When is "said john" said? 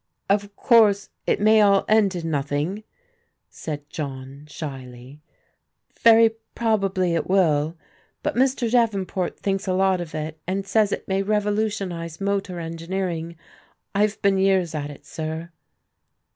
3.51-4.47